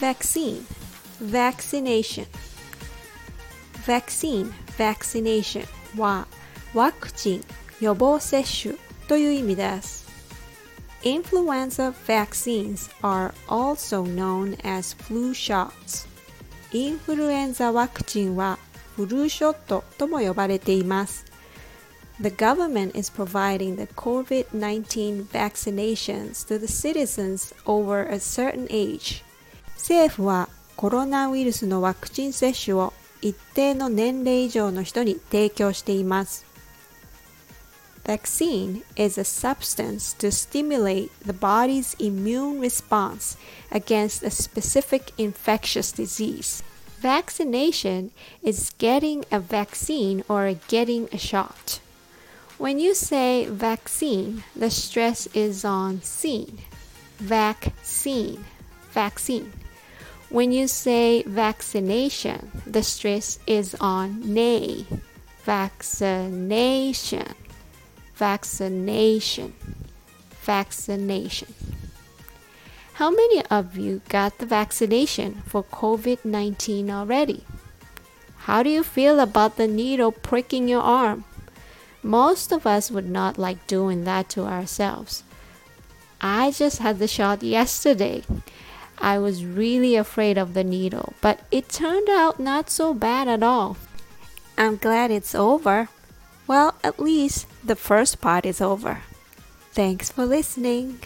[0.00, 0.66] vaccine
[1.20, 2.26] vaccination
[3.86, 6.26] vaccine vaccination は
[6.74, 7.44] ワクチン
[7.80, 8.74] 予防接種
[9.08, 10.06] という意味です
[11.02, 16.08] Influenza vaccines are also known as flu shots
[16.72, 18.58] インフルエンザワクチンは
[18.96, 21.24] フルーショットとも呼ばれています
[22.20, 29.22] The government is providing the COVID-19 vaccinations to the citizens over a certain age
[29.80, 36.46] 政府はコロナウイルスのワクチン接種を一定の年齢以上の人に提供しています
[38.06, 43.36] Vaccine is a substance to stimulate the body's immune response
[43.72, 46.62] against a specific infectious disease.
[47.00, 48.12] Vaccination
[48.44, 51.80] is getting a vaccine or getting a shot.
[52.58, 56.60] When you say vaccine, the stress is on scene.
[57.18, 58.44] Vaccine,
[58.92, 59.52] vaccine.
[60.31, 64.87] When you say vaccination, the stress is on nay.
[65.43, 67.35] Vaccination
[68.21, 69.51] vaccination.
[70.43, 71.55] Vaccination.
[72.93, 77.43] How many of you got the vaccination for COVID 19 already?
[78.45, 81.23] How do you feel about the needle pricking your arm?
[82.03, 85.23] Most of us would not like doing that to ourselves.
[86.21, 88.21] I just had the shot yesterday.
[89.01, 93.41] I was really afraid of the needle, but it turned out not so bad at
[93.41, 93.77] all.
[94.57, 95.89] I'm glad it's over.
[96.45, 99.01] Well, at least the first part is over.
[99.73, 100.99] Thanks for listening.